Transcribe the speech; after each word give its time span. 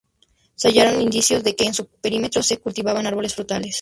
Se 0.55 0.69
hallaron 0.69 0.99
indicios 0.99 1.43
de 1.43 1.55
que 1.55 1.65
en 1.65 1.75
su 1.75 1.85
perímetro 1.85 2.41
se 2.41 2.57
cultivaban 2.57 3.05
árboles 3.05 3.35
frutales. 3.35 3.69